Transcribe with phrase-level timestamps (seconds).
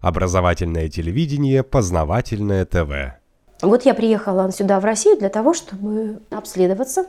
[0.00, 3.18] Образовательное телевидение, познавательное ТВ.
[3.62, 7.06] Вот я приехала сюда, в Россию, для того, чтобы обследоваться,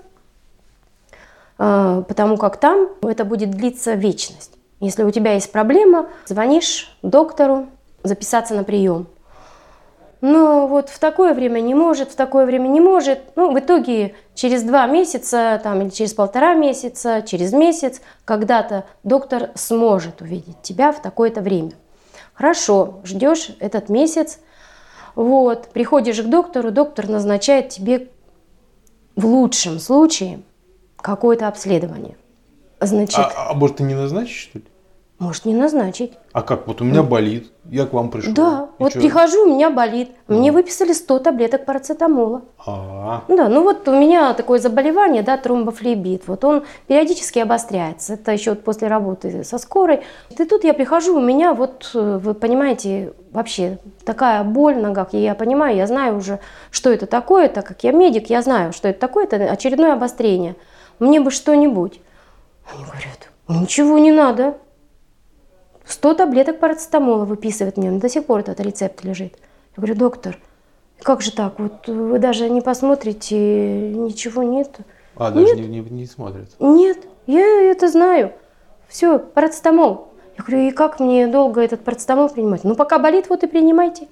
[1.60, 4.54] а, потому как там это будет длиться вечность.
[4.80, 7.68] Если у тебя есть проблема, звонишь доктору,
[8.04, 9.08] записаться на прием.
[10.22, 13.20] Но вот в такое время не может, в такое время не может.
[13.36, 19.52] Ну, в итоге через два месяца там, или через полтора месяца, через месяц когда-то доктор
[19.56, 21.72] сможет увидеть тебя в такое-то время.
[22.40, 24.40] Хорошо, ждешь этот месяц,
[25.14, 28.08] вот, приходишь к доктору, доктор назначает тебе
[29.18, 30.40] в лучшем случае
[30.96, 32.16] какое-то обследование.
[32.80, 34.66] Значит, а, а может, ты не назначишь, что ли?
[35.20, 36.14] Может не назначить.
[36.32, 36.66] А как?
[36.66, 38.34] Вот у меня болит, я к вам пришел.
[38.34, 39.02] Да, вот что?
[39.02, 40.12] прихожу, у меня болит.
[40.30, 42.44] Мне выписали 100 таблеток парацетамола.
[42.66, 46.24] А, Да, ну вот у меня такое заболевание, да, тромбофлебит.
[46.28, 48.14] Вот он периодически обостряется.
[48.14, 50.04] Это еще вот после работы со скорой.
[50.30, 55.10] И тут я прихожу, у меня вот, э, вы понимаете, вообще такая боль в ногах.
[55.14, 56.40] И я понимаю, я знаю уже,
[56.72, 59.26] что это такое, так как я медик, я знаю, что это такое.
[59.26, 60.56] Это очередное обострение.
[61.00, 62.00] Мне бы что-нибудь.
[62.74, 64.56] Они говорят, ничего не надо.
[65.92, 69.34] 100 таблеток парацетамола выписывает мне, до сих пор этот рецепт лежит.
[69.76, 70.38] Я говорю, доктор,
[71.02, 73.38] как же так, вот вы даже не посмотрите,
[73.90, 74.78] ничего нет.
[75.16, 75.70] А, даже нет.
[75.70, 76.50] Не, не, не смотрят?
[76.60, 78.34] Нет, я это знаю.
[78.88, 80.10] Все, парацетамол.
[80.38, 82.64] Я говорю, и как мне долго этот парацетамол принимать?
[82.64, 84.08] Ну, пока болит, вот и принимайте.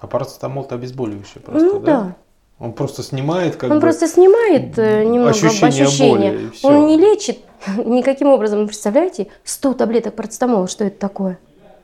[0.00, 2.00] А парацетамол-то обезболивающий просто, ну, да?
[2.00, 2.16] да.
[2.62, 6.30] Он просто снимает как Он бы просто снимает э, немного ощущение, ощущения.
[6.30, 7.40] Боли, Он не лечит
[7.84, 8.68] никаким образом.
[8.68, 11.40] Представляете, 100 таблеток парацетамола, что это такое?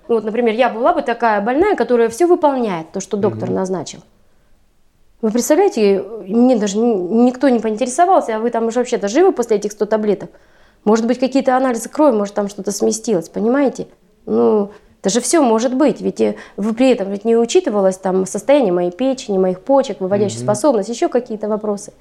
[0.06, 3.56] Вот, например, я была бы такая больная, которая все выполняет, то, что доктор угу.
[3.56, 3.98] назначил.
[5.20, 9.72] Вы представляете, мне даже никто не поинтересовался, а вы там уже вообще-то живы после этих
[9.72, 10.30] 100 таблеток?
[10.84, 13.88] Может быть, какие-то анализы крови, может, там что-то сместилось, понимаете?
[14.26, 18.72] Ну, это же все может быть, ведь э, при этом ведь не учитывалось там состояние
[18.72, 20.44] моей печени, моих почек, выводящая mm-hmm.
[20.44, 21.92] способность, еще какие-то вопросы.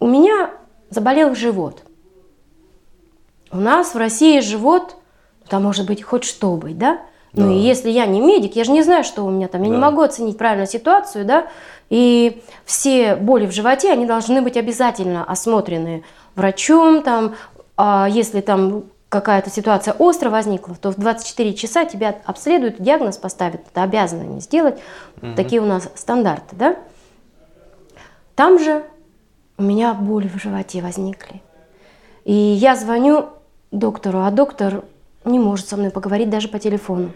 [0.00, 0.50] У меня
[0.88, 1.82] заболел живот.
[3.50, 4.96] У нас в России живот,
[5.48, 7.00] там может быть хоть что быть, да?
[7.34, 7.52] Ну да.
[7.52, 9.74] и если я не медик, я же не знаю, что у меня там, я да.
[9.74, 11.48] не могу оценить правильно ситуацию, да?
[11.90, 17.34] И все боли в животе, они должны быть обязательно осмотрены врачом, там,
[17.76, 23.60] а если там какая-то ситуация остро возникла, то в 24 часа тебя обследуют, диагноз поставят,
[23.70, 24.80] это обязаны они сделать.
[25.18, 25.34] Угу.
[25.36, 26.76] Такие у нас стандарты, да?
[28.34, 28.82] Там же
[29.58, 31.42] у меня боли в животе возникли.
[32.24, 33.28] И я звоню
[33.70, 34.82] доктору, а доктор
[35.26, 37.12] не может со мной поговорить даже по телефону.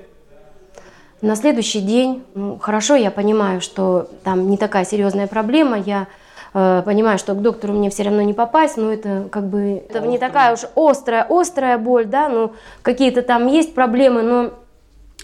[1.23, 6.09] На следующий день, ну, хорошо, я понимаю, что там не такая серьезная проблема, я
[6.56, 10.19] понимаю, что к доктору мне все равно не попасть, но это как бы это не
[10.19, 14.50] такая уж острая, острая боль, да, ну какие-то там есть проблемы, но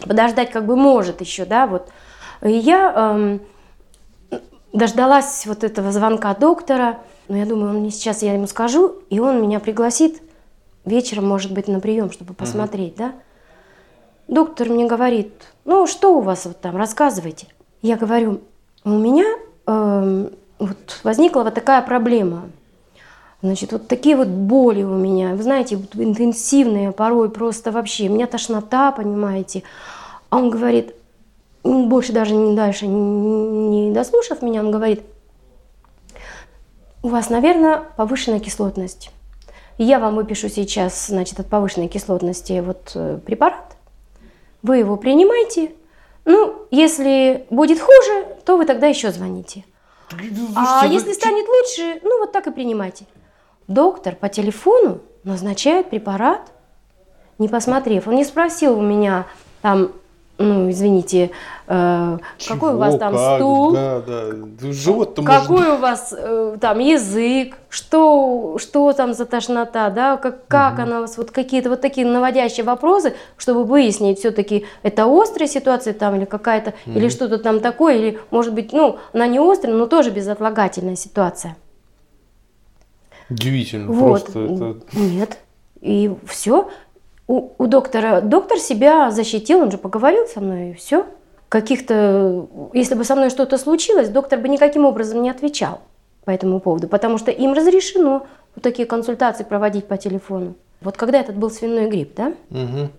[0.06, 1.88] подождать как бы может еще, да, вот.
[2.42, 3.40] И я эм,
[4.74, 6.98] дождалась вот этого звонка доктора,
[7.28, 10.20] но я думаю, он мне сейчас, я ему скажу, и он меня пригласит
[10.84, 13.12] вечером, может быть, на прием, чтобы посмотреть, uh-huh.
[13.12, 13.12] да.
[14.28, 15.32] Доктор мне говорит,
[15.64, 17.46] ну что у вас вот там, рассказывайте.
[17.80, 18.40] Я говорю,
[18.84, 19.24] у меня
[19.66, 20.30] э,
[20.66, 22.50] вот возникла вот такая проблема.
[23.42, 28.12] Значит, вот такие вот боли у меня, вы знаете, вот интенсивные порой просто вообще, у
[28.12, 29.64] меня тошнота, понимаете.
[30.30, 30.94] А он говорит,
[31.64, 35.02] больше даже не дальше, не дослушав меня, он говорит,
[37.02, 39.10] у вас, наверное, повышенная кислотность.
[39.76, 43.76] Я вам выпишу сейчас, значит, от повышенной кислотности вот э, препарат.
[44.62, 45.72] Вы его принимайте.
[46.24, 49.64] Ну, если будет хуже, то вы тогда еще звоните.
[50.56, 53.06] А если станет лучше, ну вот так и принимайте.
[53.68, 56.52] Доктор по телефону назначает препарат,
[57.38, 58.08] не посмотрев.
[58.08, 59.26] Он не спросил у меня
[59.62, 59.92] там
[60.38, 61.30] ну, извините,
[61.68, 63.36] э, какой у вас там как?
[63.36, 64.72] стул, да, да.
[64.72, 65.74] живот какой может...
[65.74, 70.82] у вас э, там язык, что, что там за тошнота, да, как, как угу.
[70.82, 75.92] она у вас, вот какие-то вот такие наводящие вопросы, чтобы выяснить, все-таки это острая ситуация
[75.94, 76.98] там или какая-то, угу.
[76.98, 81.56] или что-то там такое, или может быть, ну, она не острая, но тоже безотлагательная ситуация.
[83.28, 84.24] Удивительно, вот.
[84.24, 84.76] просто это...
[84.92, 85.38] Нет,
[85.80, 86.70] и все
[87.32, 91.06] у, у доктора, доктор себя защитил, он же поговорил со мной, и все.
[91.48, 95.80] Каких-то, если бы со мной что-то случилось, доктор бы никаким образом не отвечал
[96.26, 100.56] по этому поводу, потому что им разрешено вот такие консультации проводить по телефону.
[100.82, 102.90] Вот когда этот был свиной грипп, да, угу.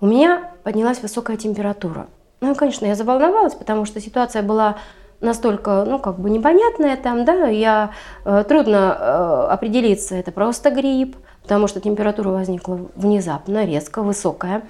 [0.00, 2.08] у меня поднялась высокая температура.
[2.40, 4.78] Ну, конечно, я заволновалась, потому что ситуация была
[5.20, 7.92] настолько, ну, как бы непонятная там, да, я
[8.24, 11.16] э, трудно э, определиться, это просто грипп,
[11.48, 14.60] потому что температура возникла внезапно, резко, высокая.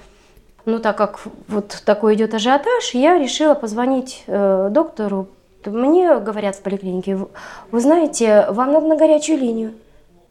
[0.63, 5.27] ну, так как вот такой идет ажиотаж, я решила позвонить э, доктору.
[5.65, 7.17] Мне говорят в поликлинике,
[7.71, 9.73] вы знаете, вам надо на горячую линию.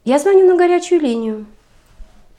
[0.06, 1.44] Я звоню на горячую линию.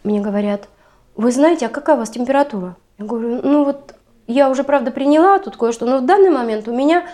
[0.03, 0.69] Мне говорят,
[1.15, 2.75] вы знаете, а какая у вас температура?
[2.97, 3.93] Я говорю, ну вот
[4.25, 7.05] я уже, правда, приняла тут кое-что, но в данный момент у меня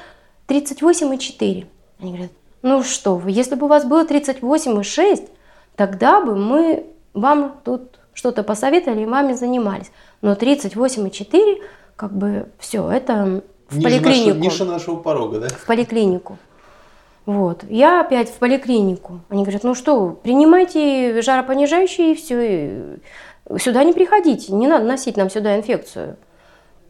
[0.48, 1.66] 38,4.
[2.00, 2.32] Они говорят,
[2.62, 5.30] ну что вы, если бы у вас было 38,6,
[5.76, 9.92] тогда бы мы вам тут что-то посоветовали и вами занимались.
[10.22, 11.62] Но 38,4,
[11.96, 14.38] как бы все, это в ниже поликлинику.
[14.38, 15.48] Ниже нашего порога, да?
[15.50, 16.38] В поликлинику.
[17.26, 17.64] Вот.
[17.70, 19.20] Я опять в поликлинику.
[19.30, 22.68] Они говорят, ну что, принимайте жаропонижающие и все.
[23.50, 26.18] И сюда не приходите, не надо носить нам сюда инфекцию.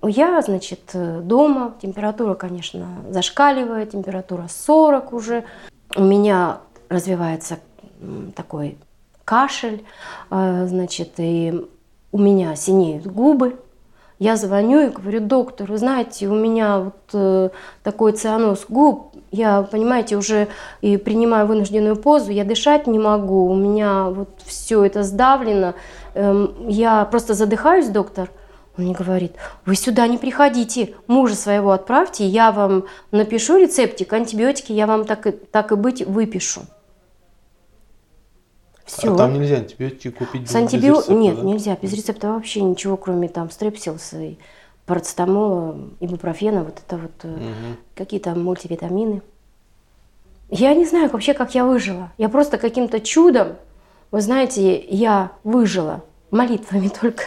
[0.03, 5.43] Я, значит, дома, температура, конечно, зашкаливает, температура 40 уже.
[5.95, 6.59] У меня
[6.89, 7.57] развивается
[8.35, 8.77] такой
[9.25, 9.83] кашель,
[10.29, 11.65] а, значит, и
[12.11, 13.57] у меня синеют губы.
[14.17, 17.49] Я звоню и говорю, доктор, вы знаете, у меня вот э,
[17.83, 20.47] такой цианоз губ, я, понимаете, уже
[20.79, 25.73] и принимаю вынужденную позу, я дышать не могу, у меня вот все это сдавлено,
[26.13, 28.31] эм, я просто задыхаюсь, доктор.
[28.77, 29.33] Он мне говорит,
[29.65, 35.27] вы сюда не приходите, мужа своего отправьте, я вам напишу рецептик, антибиотики я вам так
[35.27, 36.61] и, так и быть выпишу.
[38.85, 39.13] Все.
[39.13, 40.93] А там нельзя антибиотики купить С антибио...
[40.93, 41.13] без рецепта?
[41.13, 41.41] Нет, да?
[41.41, 41.77] нельзя.
[41.81, 44.37] Без рецепта вообще ничего, кроме там стрепсилса и
[44.85, 47.41] парацетамола, ибупрофена, вот это вот угу.
[47.95, 49.23] какие-то мультивитамины.
[50.49, 52.11] Я не знаю вообще, как я выжила.
[52.19, 53.55] Я просто каким-то чудом,
[54.11, 57.23] вы знаете, я выжила молитвами только.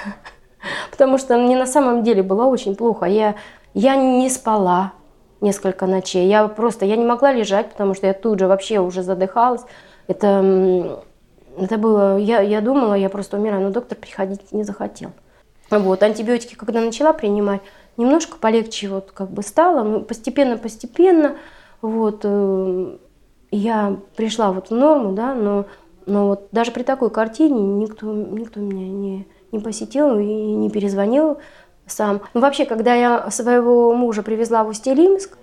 [0.92, 3.06] Потому что мне на самом деле было очень плохо.
[3.06, 3.34] Я,
[3.74, 4.92] я не спала
[5.40, 6.28] несколько ночей.
[6.28, 9.62] Я просто, я не могла лежать, потому что я тут же вообще уже задыхалась.
[10.06, 11.02] Это
[11.60, 15.10] это было, я, я думала, я просто умираю, но доктор приходить не захотел.
[15.70, 17.60] Вот, антибиотики, когда начала принимать,
[17.96, 21.36] немножко полегче вот как бы стало, постепенно-постепенно,
[21.82, 22.96] вот, э,
[23.50, 25.66] я пришла вот в норму, да, но,
[26.06, 31.38] но вот даже при такой картине никто, никто меня не, не посетил и не перезвонил
[31.86, 32.20] сам.
[32.34, 35.37] Ну, вообще, когда я своего мужа привезла в Усть-Илимск,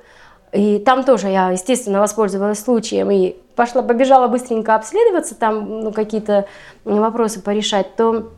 [0.55, 6.47] и там тоже я, естественно, воспользовалась случаем и пошла, побежала быстренько обследоваться, там ну, какие-то
[6.85, 8.31] вопросы порешать, то,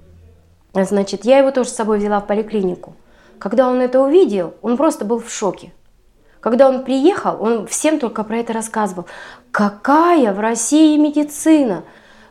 [0.74, 2.96] значит, я его тоже с собой взяла в поликлинику.
[3.40, 5.74] Когда он это увидел, он просто был в шоке.
[6.40, 9.06] Когда он приехал, он всем только про это рассказывал.
[9.52, 11.84] Какая в России медицина?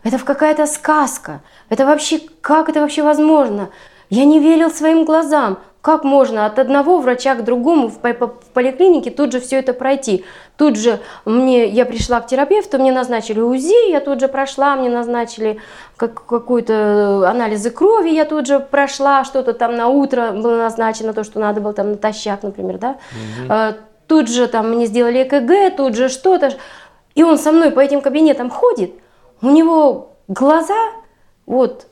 [0.02, 1.42] Это какая-то сказка.
[1.68, 3.70] Это вообще, как это вообще возможно?
[4.08, 5.58] Я не верил своим глазам.
[5.86, 8.00] Как можно от одного врача к другому в,
[8.52, 10.24] поликлинике тут же все это пройти?
[10.56, 14.90] Тут же мне, я пришла к терапевту, мне назначили УЗИ, я тут же прошла, мне
[14.90, 15.60] назначили
[15.96, 21.22] как, какой-то анализы крови, я тут же прошла, что-то там на утро было назначено, то,
[21.22, 22.96] что надо было там натощак, например, да.
[23.44, 23.76] Угу.
[24.08, 26.50] Тут же там мне сделали ЭКГ, тут же что-то.
[27.14, 28.90] И он со мной по этим кабинетам ходит,
[29.40, 30.74] у него глаза
[31.46, 31.86] вот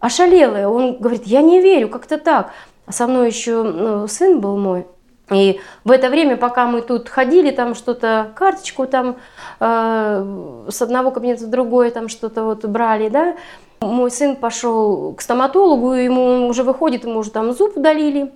[0.00, 2.50] ошалелые, он говорит, я не верю, как-то так.
[2.88, 4.86] Со мной еще ну, сын был мой.
[5.30, 9.16] И в это время, пока мы тут ходили, там что-то, карточку там
[9.58, 13.34] э, с одного кабинета в другой, там что-то вот брали, да,
[13.80, 18.32] мой сын пошел к стоматологу, ему уже выходит, ему уже там зуб удалили,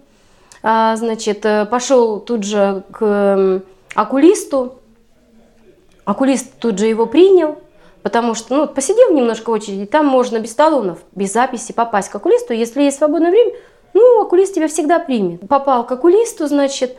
[0.63, 3.63] а, значит, э, пошел тут же к
[3.95, 4.75] окулисту,
[6.05, 7.59] окулист тут же его принял,
[8.03, 12.15] потому что, ну, посидел немножко в очереди, там можно без талонов, без записи попасть к
[12.17, 13.53] окулисту, если есть свободное время,
[13.95, 15.49] ну, окулист тебя всегда примет.
[15.49, 16.97] Попал к окулисту, значит,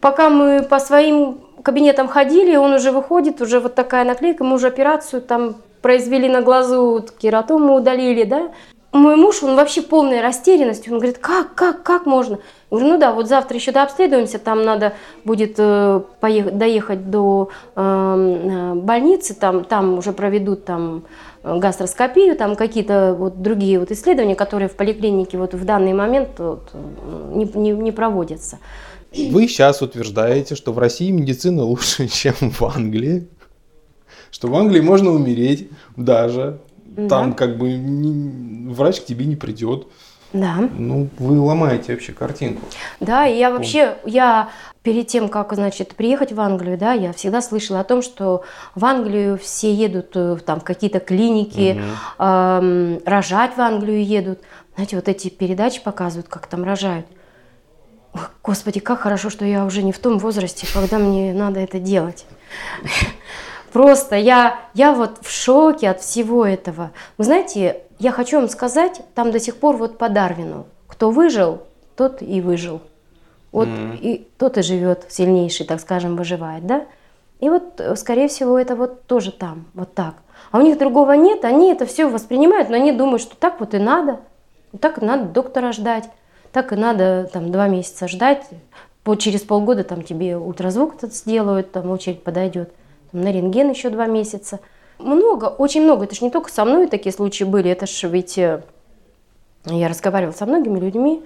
[0.00, 4.68] пока мы по своим кабинетам ходили, он уже выходит, уже вот такая наклейка, мы уже
[4.68, 8.52] операцию там произвели на глазу, кератому удалили, да.
[8.92, 12.34] Мой муж, он вообще полная растерянность, он говорит, как, как, как можно?
[12.34, 12.38] Я
[12.70, 14.92] говорю, ну да, вот завтра еще дообследуемся, там надо
[15.24, 21.04] будет э, поехать, доехать до э, больницы, там, там уже проведут там
[21.42, 26.70] гастроскопию, там какие-то вот другие вот исследования, которые в поликлинике вот в данный момент вот,
[27.32, 28.58] не, не, не проводятся.
[29.14, 33.26] Вы сейчас утверждаете, что в России медицина лучше, чем в Англии,
[34.30, 36.58] что в Англии можно умереть даже,
[36.96, 37.08] да.
[37.08, 39.86] там как бы не, врач к тебе не придет.
[40.32, 40.68] Да.
[40.78, 42.62] Ну, вы ломаете вообще картинку.
[43.00, 44.48] Да, и я вообще, я
[44.82, 48.42] перед тем, как, значит, приехать в Англию, да, я всегда слышала о том, что
[48.74, 51.84] в Англию все едут э, там в какие-то клиники, угу.
[52.18, 54.40] э, рожать в Англию едут.
[54.74, 57.06] Знаете, вот эти передачи показывают, как там рожают.
[58.42, 62.26] Господи, как хорошо, что я уже не в том возрасте, когда мне надо это делать.
[63.72, 66.90] Просто я, я вот в шоке от всего этого.
[67.16, 71.62] Вы знаете, я хочу вам сказать, там до сих пор вот по Дарвину, кто выжил,
[71.96, 72.82] тот и выжил.
[73.50, 73.98] Вот mm-hmm.
[73.98, 76.84] и тот и живет, сильнейший, так скажем, выживает, да?
[77.40, 80.14] И вот, э, скорее всего, это вот тоже там, вот так.
[80.50, 83.74] А у них другого нет, они это все воспринимают, но они думают, что так вот
[83.74, 84.20] и надо.
[84.80, 86.08] Так и надо доктора ждать,
[86.50, 88.42] так и надо там два месяца ждать.
[89.04, 92.72] Вот через полгода там тебе ультразвук этот сделают, там очередь подойдет.
[93.12, 94.60] На рентген еще два месяца.
[94.98, 96.04] Много, очень много.
[96.04, 98.62] Это же не только со мной такие случаи были, это же ведь э,
[99.66, 101.22] я разговаривала со многими людьми,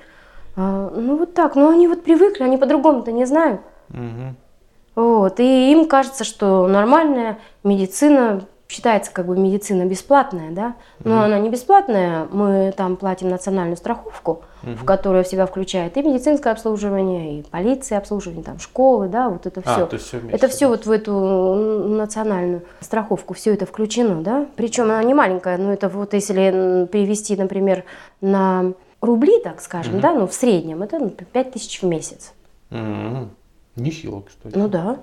[0.56, 3.60] а, ну вот так, ну они вот привыкли, они по-другому-то не знают.
[3.90, 5.04] Угу.
[5.04, 11.24] Вот, и им кажется, что нормальная медицина считается как бы медицина бесплатная, да, но угу.
[11.24, 14.72] она не бесплатная, мы там платим национальную страховку, угу.
[14.72, 19.46] в которую в себя включает и медицинское обслуживание, и полиция обслуживание, там школы, да, вот
[19.46, 19.84] это все.
[19.84, 20.70] А, то все вместе, это все да.
[20.70, 25.88] вот в эту национальную страховку, все это включено, да, причем она не маленькая, но это
[25.88, 27.84] вот если перевести, например,
[28.20, 30.02] на рубли, так скажем, угу.
[30.02, 32.32] да, ну в среднем, это ну, 5 тысяч в месяц.
[32.70, 33.28] Угу.
[33.76, 34.56] Нехило, кстати.
[34.56, 34.98] Ну да.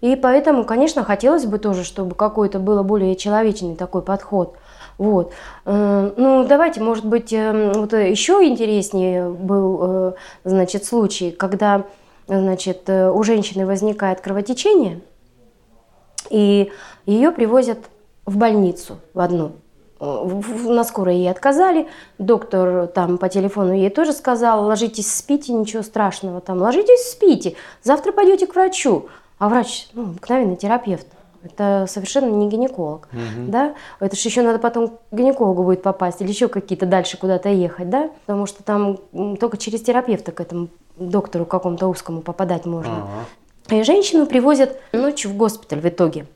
[0.00, 4.56] И поэтому, конечно, хотелось бы тоже, чтобы какой-то был более человечный такой подход.
[4.98, 5.32] Вот.
[5.64, 10.12] Э, ну, давайте, может быть, э, вот еще интереснее был, э,
[10.44, 11.84] значит, случай, когда,
[12.26, 15.00] значит, у женщины возникает кровотечение,
[16.30, 16.70] и
[17.06, 17.78] ее привозят
[18.26, 19.52] в больницу в одну.
[20.00, 21.88] На скорой ей отказали,
[22.18, 28.12] доктор там по телефону ей тоже сказал, ложитесь, спите, ничего страшного, там, ложитесь, спите, завтра
[28.12, 29.08] пойдете к врачу.
[29.38, 31.06] А врач, ну, обыкновенный терапевт,
[31.42, 33.48] это совершенно не гинеколог, угу.
[33.50, 33.74] да?
[34.00, 37.88] Это же еще надо потом к гинекологу будет попасть или еще какие-то дальше куда-то ехать,
[37.88, 38.10] да?
[38.26, 38.98] Потому что там
[39.36, 43.04] только через терапевта к этому доктору какому-то узкому попадать можно.
[43.68, 43.76] Ага.
[43.76, 46.26] И женщину привозят ночью в госпиталь в итоге.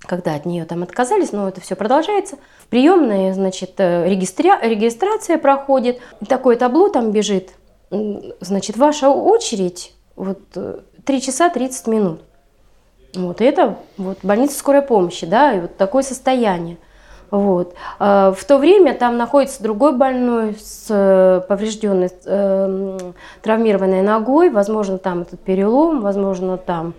[0.00, 2.36] Когда от нее там отказались, но это все продолжается.
[2.58, 4.60] В приемной, значит, э, регистра...
[4.60, 5.98] регистрация проходит.
[6.28, 7.52] Такое табло там бежит.
[7.90, 12.20] Значит, ваша очередь вот 3 э, часа 30 минут.
[13.16, 16.76] Вот, и это вот больница скорой помощи, да, и вот такое состояние.
[17.30, 17.74] Вот.
[17.98, 22.98] А, в то время там находится другой больной с э, поврежденной, э,
[23.42, 26.94] травмированной ногой, возможно, там этот перелом, возможно, там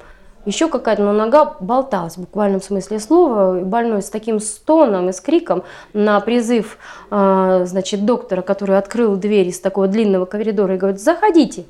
[0.46, 5.12] еще какая-то, но нога болталась в буквальном смысле слова, и больной с таким стоном и
[5.12, 6.78] с криком на призыв,
[7.10, 11.66] э, значит, доктора, который открыл дверь из такого длинного коридора и говорит, заходите.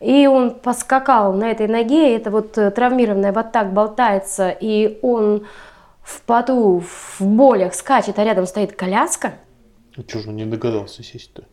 [0.00, 5.46] И он поскакал на этой ноге, это вот э, травмированная вот так болтается, и он
[6.02, 9.34] в поту, в болях скачет, а рядом стоит коляска.
[9.96, 11.44] А что же он не догадался сесть-то?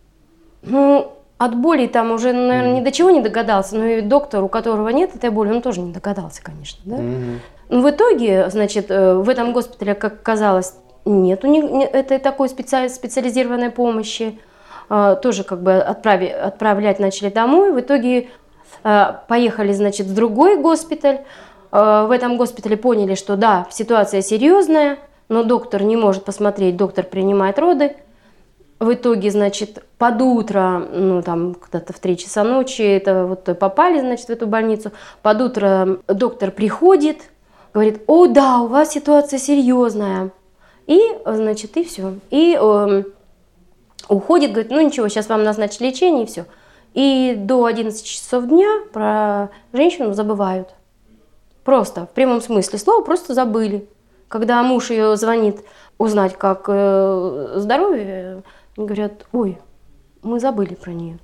[0.61, 2.79] Ну, от боли там уже, наверное, mm.
[2.79, 5.81] ни до чего не догадался, но и доктор, у которого нет этой боли, он тоже
[5.81, 6.81] не догадался, конечно.
[6.85, 6.95] Да?
[6.95, 7.37] Mm-hmm.
[7.69, 10.73] Но в итоге, значит, э, в этом госпитале, как казалось,
[11.05, 14.39] нет этой такой специализированной помощи.
[14.89, 17.71] А, тоже как бы отправи, отправлять начали домой.
[17.73, 18.29] В итоге
[18.83, 21.21] а, поехали, значит, в другой госпиталь.
[21.71, 24.97] А, в этом госпитале поняли, что да, ситуация серьезная,
[25.29, 27.95] но доктор не может посмотреть, доктор принимает роды.
[28.79, 33.99] В итоге, значит, под утро, ну там когда-то в 3 часа ночи, это вот попали,
[33.99, 34.91] значит, в эту больницу.
[35.23, 37.17] Под утро доктор приходит,
[37.73, 40.29] говорит, о да, у вас ситуация серьезная.
[40.85, 42.13] И, значит, и все.
[42.29, 43.03] И э,
[44.09, 46.45] уходит, говорит, ну ничего, сейчас вам назначат лечение и все.
[46.93, 50.69] И до 11 часов дня про женщину забывают.
[51.63, 53.87] Просто, в прямом смысле слова, просто забыли.
[54.27, 55.59] Когда муж ее звонит
[55.97, 58.43] узнать, как э, здоровье,
[58.75, 59.57] говорят, ой,
[60.23, 61.19] мы забыли про нее.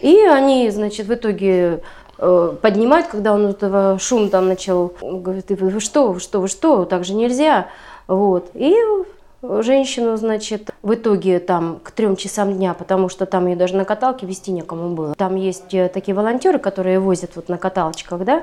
[0.00, 1.82] И они, значит, в итоге
[2.18, 6.84] э, поднимают, когда он этого шум там начал, говорит, вы что, вы что, вы что,
[6.84, 7.68] так же нельзя.
[8.06, 8.50] Вот.
[8.54, 8.74] И
[9.42, 13.84] женщину, значит, в итоге там к трем часам дня, потому что там ее даже на
[13.84, 15.14] каталке вести некому было.
[15.14, 18.42] Там есть э, такие волонтеры, которые возят вот на каталочках, да,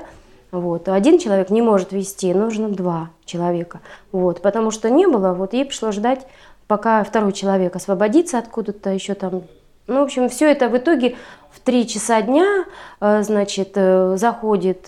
[0.52, 0.88] вот.
[0.88, 3.80] Один человек не может вести, нужно два человека.
[4.12, 4.40] Вот.
[4.40, 6.26] Потому что не было, вот ей пришлось ждать,
[6.66, 9.42] пока второй человек освободится откуда-то еще там.
[9.88, 11.14] Ну, в общем, все это в итоге
[11.50, 12.64] в три часа дня,
[13.00, 14.86] э, значит, э, заходит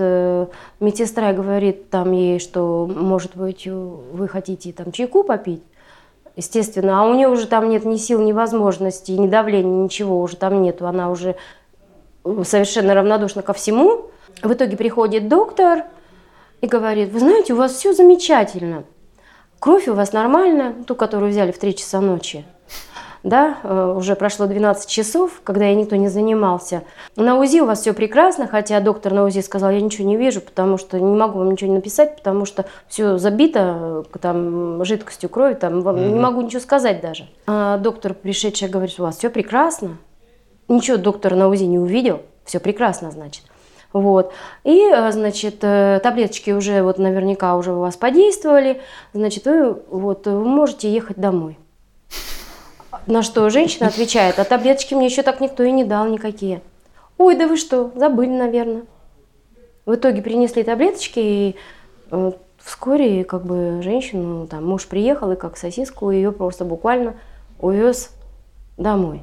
[0.81, 5.63] медсестра и говорит там ей, что, может быть, вы хотите там чайку попить
[6.39, 7.03] естественно.
[7.03, 10.63] А у нее уже там нет ни сил, ни возможностей, ни давления, ничего уже там
[10.63, 10.87] нету.
[10.87, 11.37] Она уже
[12.45, 14.07] совершенно равнодушна ко всему.
[14.43, 15.85] В итоге приходит доктор
[16.61, 18.85] и говорит, вы знаете, у вас все замечательно.
[19.59, 22.45] Кровь у вас нормальная, ту, которую взяли в 3 часа ночи
[23.23, 26.83] да, э, уже прошло 12 часов, когда я никто не занимался.
[27.17, 30.41] На УЗИ у вас все прекрасно, хотя доктор на УЗИ сказал, я ничего не вижу,
[30.41, 35.55] потому что не могу вам ничего написать, потому что все забито э, там жидкостью крови,
[35.55, 36.09] там вам mm-hmm.
[36.09, 37.27] не могу ничего сказать даже.
[37.47, 39.99] А доктор, пришедший, говорит, у вас все прекрасно.
[40.69, 43.45] Ничего доктор на УЗИ не увидел, все прекрасно, значит.
[43.93, 44.33] Вот.
[44.65, 48.81] И, э, значит, таблеточки уже вот наверняка уже у вас подействовали,
[49.13, 51.59] значит, вы, вот, вы можете ехать домой.
[53.09, 56.61] На что женщина отвечает, а таблеточки мне еще так никто и не дал никакие.
[57.17, 58.83] Ой, да вы что, забыли, наверное.
[59.87, 61.57] В итоге принесли таблеточки, и
[62.11, 67.15] э, вскоре как бы женщину, там муж приехал и как сосиску ее просто буквально
[67.59, 68.11] увез
[68.77, 69.23] домой.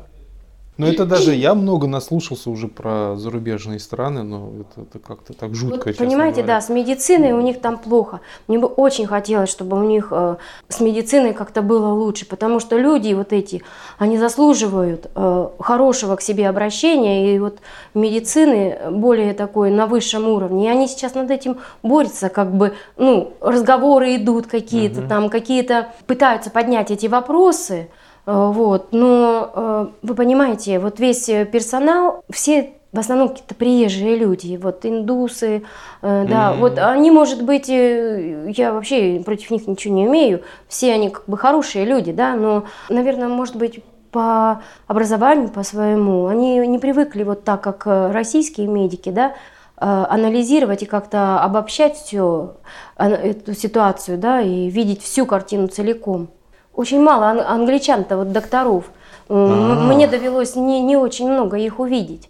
[0.78, 5.56] Ну, это даже я много наслушался уже про зарубежные страны, но это, это как-то так
[5.56, 5.88] жутко.
[5.88, 6.56] Вот, понимаете, говоря.
[6.56, 8.20] да, с медициной у них там плохо.
[8.48, 10.36] Мне бы очень хотелось, чтобы у них э,
[10.68, 13.64] с медициной как-то было лучше, потому что люди вот эти,
[13.98, 17.60] они заслуживают э, хорошего к себе обращения, и вот
[17.94, 20.66] медицины более такой на высшем уровне.
[20.66, 25.08] И они сейчас над этим борются, как бы, ну, разговоры идут какие-то угу.
[25.08, 27.88] там, какие-то пытаются поднять эти вопросы.
[28.26, 28.90] Э, вот.
[28.92, 35.64] Но э, вы понимаете, вот весь персонал, все в основном какие-то приезжие люди, вот индусы,
[36.02, 36.60] э, да, mm-hmm.
[36.60, 41.38] вот они, может быть, я вообще против них ничего не имею, все они как бы
[41.38, 47.44] хорошие люди, да, но, наверное, может быть, по образованию, по своему, они не привыкли вот
[47.44, 49.34] так, как российские медики, да,
[49.76, 52.52] анализировать и как-то обобщать всю
[52.96, 56.30] эту ситуацию, да, и видеть всю картину целиком.
[56.76, 58.86] Очень мало англичан-то, вот докторов.
[59.30, 59.94] А-а-а.
[59.94, 62.30] Мне довелось не, не очень много их увидеть.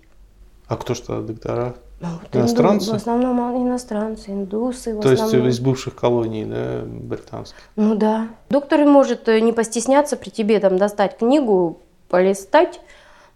[0.68, 1.76] А кто что, доктора?
[2.02, 2.92] Ну, вот иностранцы?
[2.92, 4.94] в основном иностранцы, индусы.
[5.00, 5.46] То основном.
[5.46, 7.58] есть из бывших колоний, да, британских?
[7.76, 8.28] Ну да.
[8.50, 12.82] Доктор может э, не постесняться при тебе там достать книгу, полистать,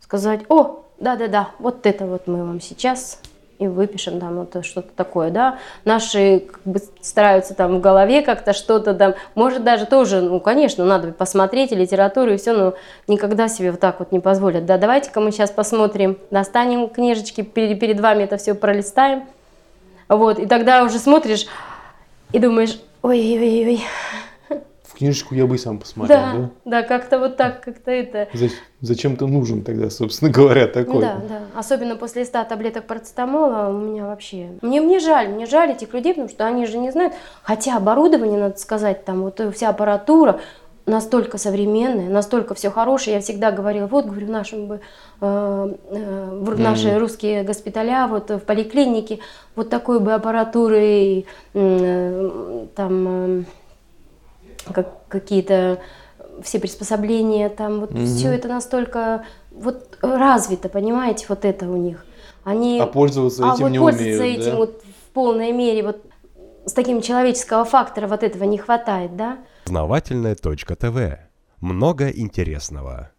[0.01, 3.19] сказать, о, да-да-да, вот это вот мы вам сейчас
[3.59, 5.59] и выпишем там вот что-то такое, да.
[5.83, 10.85] Наши как бы стараются там в голове как-то что-то там, может даже тоже, ну, конечно,
[10.85, 12.73] надо посмотреть и литературу и все, но
[13.07, 14.65] никогда себе вот так вот не позволят.
[14.65, 19.25] Да, давайте-ка мы сейчас посмотрим, достанем книжечки, перед, перед вами это все пролистаем,
[20.07, 21.45] вот, и тогда уже смотришь
[22.31, 23.83] и думаешь, ой-ой-ой,
[24.99, 26.33] книжечку я бы сам посмотрел, да?
[26.33, 28.27] Да, да как-то вот так, как-то это...
[28.81, 31.01] Зачем ты нужен тогда, собственно говоря, такой?
[31.01, 31.41] Да, да.
[31.55, 34.49] Особенно после 100 таблеток парацетамола у меня вообще...
[34.61, 37.13] Мне, мне жаль, мне жаль этих людей, потому что они же не знают.
[37.41, 40.39] Хотя оборудование, надо сказать, там вот вся аппаратура,
[40.85, 43.15] настолько современная, настолько все хорошее.
[43.15, 44.81] Я всегда говорила, вот, говорю, в нашем бы,
[45.21, 46.97] э, э, в наши mm-hmm.
[46.97, 49.19] русские госпиталя, вот в поликлинике,
[49.55, 53.07] вот такой бы аппаратуры, э, там...
[53.07, 53.43] Э,
[54.73, 55.79] как, какие-то
[56.43, 58.05] все приспособления, там вот угу.
[58.05, 62.05] все это настолько вот развито, понимаете, вот это у них.
[62.43, 64.57] Они, а пользоваться а этим вот не пользоваться умеют, этим да?
[64.57, 66.05] вот в полной мере, вот
[66.65, 69.39] с таким человеческого фактора вот этого не хватает, да?
[69.65, 71.19] Познавательная точка ТВ.
[71.59, 73.11] Много интересного.